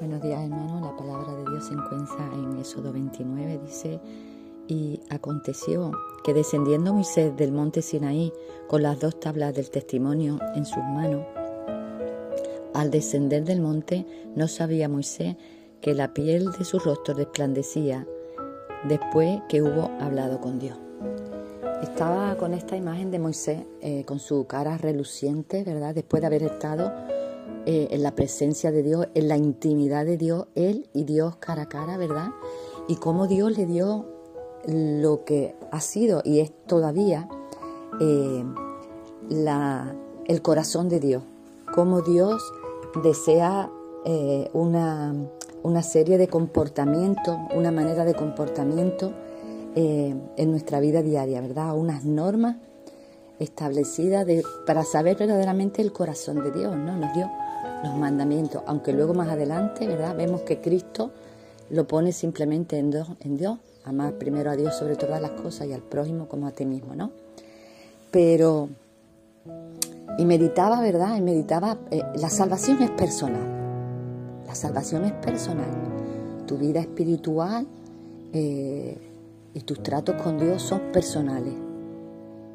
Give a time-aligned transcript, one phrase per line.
[0.00, 4.00] Buenos días hermanos, la palabra de Dios se encuentra en Éxodo 29, dice,
[4.66, 5.92] y aconteció
[6.24, 8.32] que descendiendo Moisés del monte Sinaí
[8.66, 11.26] con las dos tablas del testimonio en sus manos,
[12.72, 15.36] al descender del monte no sabía Moisés
[15.82, 18.06] que la piel de su rostro resplandecía
[18.84, 20.78] después que hubo hablado con Dios.
[21.82, 25.94] Estaba con esta imagen de Moisés eh, con su cara reluciente, ¿verdad?
[25.94, 26.90] Después de haber estado
[27.66, 31.62] eh, en la presencia de Dios, en la intimidad de Dios, él y Dios cara
[31.62, 32.30] a cara, ¿verdad?
[32.88, 34.06] Y cómo Dios le dio
[34.66, 37.28] lo que ha sido y es todavía
[38.00, 38.44] eh,
[39.28, 39.94] la,
[40.26, 41.22] el corazón de Dios,
[41.74, 42.42] cómo Dios
[43.02, 43.70] desea
[44.06, 45.14] eh, una,
[45.62, 49.12] una, serie de comportamientos, una manera de comportamiento
[49.76, 51.76] en nuestra vida diaria, ¿verdad?
[51.76, 52.56] Unas normas
[53.38, 54.26] establecidas
[54.66, 56.96] para saber verdaderamente el corazón de Dios, ¿no?
[56.96, 57.30] Nos dio
[57.82, 60.16] los mandamientos, aunque luego más adelante, ¿verdad?
[60.16, 61.10] Vemos que Cristo
[61.70, 62.90] lo pone simplemente en
[63.36, 66.64] Dios, amar primero a Dios sobre todas las cosas y al prójimo como a ti
[66.64, 67.10] mismo, ¿no?
[68.10, 68.68] Pero,
[70.18, 71.16] y meditaba, ¿verdad?
[71.16, 73.46] Y meditaba, eh, la salvación es personal,
[74.46, 75.70] la salvación es personal,
[76.46, 77.66] tu vida espiritual
[78.32, 78.98] eh,
[79.54, 81.54] y tus tratos con Dios son personales,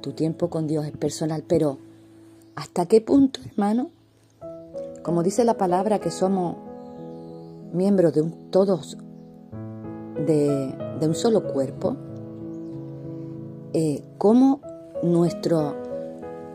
[0.00, 1.78] tu tiempo con Dios es personal, pero
[2.56, 3.90] ¿hasta qué punto, hermano?
[5.02, 6.56] Como dice la palabra que somos
[7.72, 8.96] miembros de un, todos
[10.26, 11.96] de, un solo cuerpo,
[13.72, 14.60] eh, cómo
[15.02, 15.74] nuestro,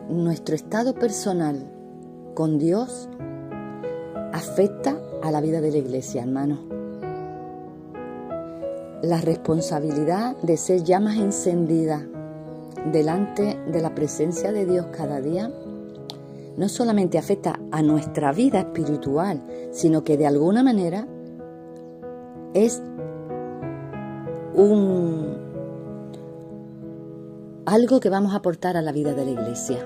[0.08, 1.70] nuestro estado personal
[2.34, 3.10] con Dios
[4.32, 6.58] afecta a la vida de la iglesia, hermano.
[9.02, 12.02] La responsabilidad de ser llamas encendidas
[12.92, 15.50] delante de la presencia de Dios cada día
[16.58, 21.06] no solamente afecta a nuestra vida espiritual, sino que de alguna manera
[22.52, 22.82] es
[24.54, 25.38] un
[27.64, 29.78] algo que vamos a aportar a la vida de la iglesia.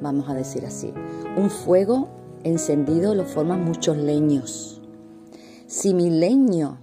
[0.00, 0.92] Vamos a decir así,
[1.36, 2.08] un fuego
[2.42, 4.82] encendido lo forman muchos leños.
[5.66, 6.78] Si mi leño,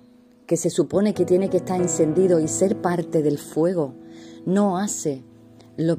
[0.45, 3.93] que se supone que tiene que estar encendido y ser parte del fuego,
[4.45, 5.23] no hace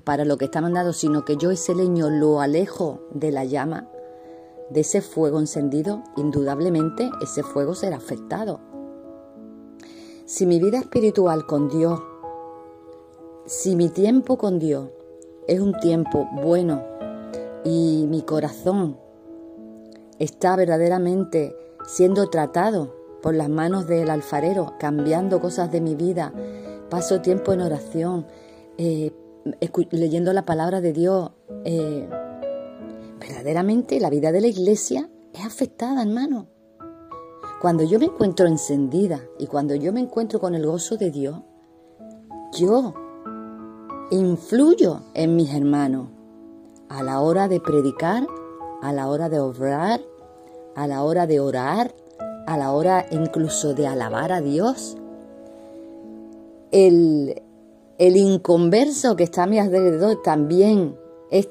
[0.02, 3.88] para lo que está mandado, sino que yo ese leño lo alejo de la llama,
[4.68, 8.60] de ese fuego encendido, indudablemente ese fuego será afectado.
[10.26, 12.00] Si mi vida espiritual con Dios,
[13.46, 14.90] si mi tiempo con Dios
[15.48, 16.84] es un tiempo bueno
[17.64, 18.96] y mi corazón
[20.18, 26.32] está verdaderamente siendo tratado por las manos del alfarero, cambiando cosas de mi vida,
[26.90, 28.26] paso tiempo en oración,
[28.78, 29.12] eh,
[29.90, 31.30] leyendo la palabra de Dios,
[31.64, 32.08] eh,
[33.18, 36.46] verdaderamente la vida de la iglesia es afectada, hermano.
[37.60, 41.42] Cuando yo me encuentro encendida y cuando yo me encuentro con el gozo de Dios,
[42.52, 42.94] yo
[44.10, 46.08] influyo en mis hermanos
[46.88, 48.26] a la hora de predicar,
[48.82, 50.00] a la hora de obrar,
[50.74, 51.94] a la hora de orar,
[52.46, 54.96] a la hora incluso de alabar a Dios.
[56.72, 57.42] El,
[58.00, 60.96] el inconverso que está a mi alrededor también
[61.30, 61.50] es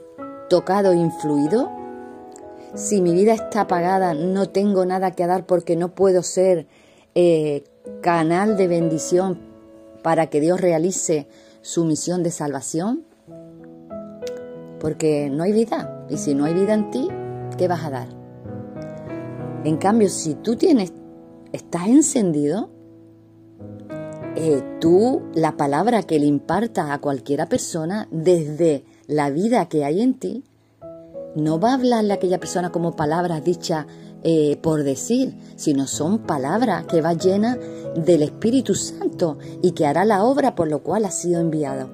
[0.50, 1.70] tocado, influido.
[2.74, 6.66] Si mi vida está apagada, no tengo nada que dar porque no puedo ser
[7.14, 7.66] eh,
[8.02, 9.38] canal de bendición
[10.02, 11.28] para que Dios realice
[11.62, 13.06] su misión de salvación.
[14.80, 16.08] Porque no hay vida.
[16.10, 17.10] Y si no hay vida en ti,
[17.60, 18.08] ¿qué vas a dar?
[19.66, 20.94] En cambio, si tú tienes,
[21.52, 22.72] estás encendido,
[24.42, 30.00] eh, tú la palabra que le imparta a cualquiera persona desde la vida que hay
[30.02, 30.46] en ti,
[31.36, 33.86] no va a hablarle a aquella persona como palabras dichas
[34.24, 37.58] eh, por decir, sino son palabras que va llena
[37.96, 41.90] del Espíritu Santo y que hará la obra por lo cual ha sido enviado.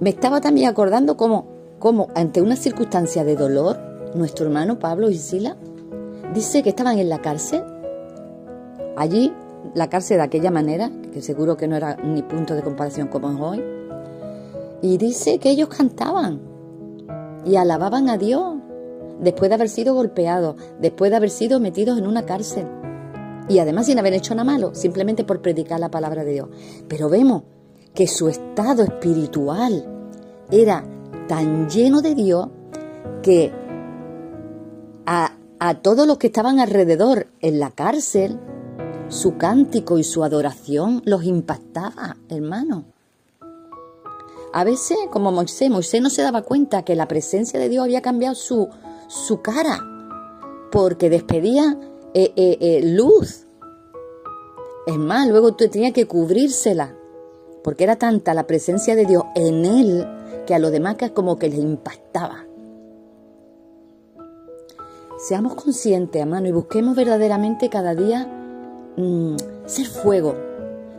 [0.00, 1.46] Me estaba también acordando cómo,
[1.78, 3.78] cómo ante una circunstancia de dolor,
[4.16, 5.56] nuestro hermano Pablo y Sila
[6.34, 7.62] dice que estaban en la cárcel.
[8.96, 9.32] Allí
[9.74, 13.30] la cárcel de aquella manera, que seguro que no era ni punto de comparación como
[13.30, 13.64] es hoy,
[14.82, 16.40] y dice que ellos cantaban
[17.44, 18.56] y alababan a Dios
[19.20, 22.66] después de haber sido golpeados, después de haber sido metidos en una cárcel.
[23.48, 26.48] Y además sin haber hecho nada malo, simplemente por predicar la palabra de Dios.
[26.88, 27.44] Pero vemos
[27.94, 29.86] que su estado espiritual
[30.50, 30.84] era
[31.28, 32.48] tan lleno de Dios
[33.22, 33.52] que
[35.06, 38.38] a, a todos los que estaban alrededor en la cárcel
[39.08, 42.84] su cántico y su adoración los impactaba, hermano.
[44.52, 48.02] A veces, como Moisés, Moisés no se daba cuenta que la presencia de Dios había
[48.02, 48.68] cambiado su,
[49.08, 49.80] su cara,
[50.72, 51.78] porque despedía
[52.14, 53.46] eh, eh, eh, luz.
[54.86, 56.96] Es más, luego tenía que cubrírsela,
[57.62, 60.06] porque era tanta la presencia de Dios en él
[60.46, 62.44] que a los demás como que les impactaba.
[65.18, 68.35] Seamos conscientes, hermano, y busquemos verdaderamente cada día
[68.96, 70.34] mm, ser fuego,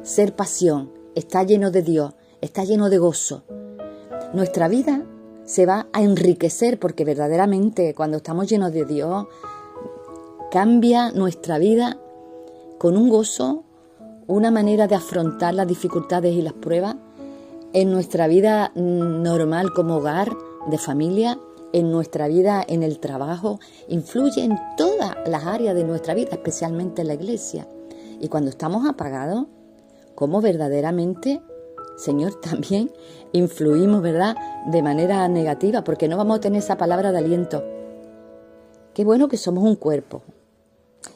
[0.02, 3.44] ser pasión, estar lleno de Dios, estar lleno de gozo.
[4.34, 5.04] Nuestra vida
[5.46, 9.28] se va a enriquecer porque verdaderamente cuando estamos llenos de Dios
[10.52, 11.98] cambia nuestra vida
[12.78, 13.64] con un gozo,
[14.28, 16.96] una manera de afrontar las dificultades y las pruebas
[17.74, 20.36] en nuestra vida normal como hogar,
[20.68, 21.40] de familia,
[21.74, 27.02] en nuestra vida en el trabajo, influye en todas las áreas de nuestra vida, especialmente
[27.02, 27.68] en la iglesia.
[28.20, 29.48] Y cuando estamos apagados,
[30.16, 31.42] ¿cómo verdaderamente
[31.98, 32.92] Señor, también
[33.34, 34.38] influimos, ¿verdad?,
[34.68, 37.64] de manera negativa, porque no vamos a tener esa palabra de aliento.
[38.94, 40.22] Qué bueno que somos un cuerpo.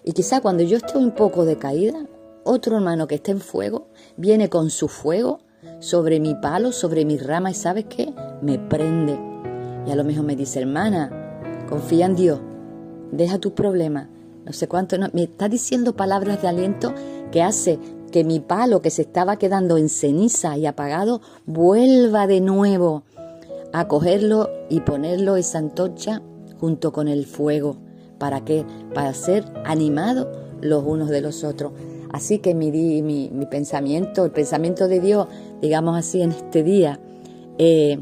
[0.04, 2.06] Y quizá cuando yo estoy un poco decaída,
[2.44, 3.88] otro hermano que esté en fuego
[4.18, 5.40] viene con su fuego
[5.80, 8.14] sobre mi palo, sobre mi rama, y ¿sabes qué?
[8.42, 9.18] Me prende.
[9.88, 12.40] Y a lo mejor me dice, hermana, confía en Dios,
[13.12, 14.08] deja tus problemas,
[14.46, 16.94] no sé cuánto, me está diciendo palabras de aliento
[17.32, 17.80] que hace
[18.12, 23.04] que mi palo que se estaba quedando en ceniza y apagado vuelva de nuevo
[23.74, 26.22] a cogerlo y ponerlo esa antorcha
[26.60, 27.78] junto con el fuego.
[28.18, 28.66] ¿Para qué?
[28.94, 30.28] Para ser animados
[30.62, 31.72] los unos de los otros.
[32.12, 35.28] Así que mi, mi, mi pensamiento, el pensamiento de Dios,
[35.62, 37.00] digamos así, en este día,
[37.58, 38.00] eh,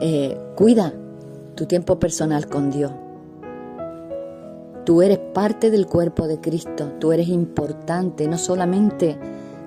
[0.00, 0.94] eh, cuida
[1.56, 2.92] tu tiempo personal con Dios.
[4.84, 9.18] Tú eres parte del cuerpo de Cristo, tú eres importante, no solamente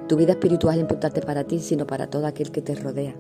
[0.07, 3.15] tu vida espiritual es importante para ti, sino para todo aquel que te rodea,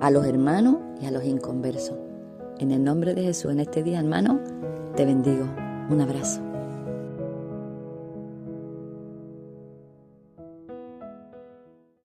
[0.00, 1.96] a los hermanos y a los inconversos.
[2.58, 4.40] En el nombre de Jesús, en este día, hermano,
[4.96, 5.44] te bendigo.
[5.90, 6.55] Un abrazo.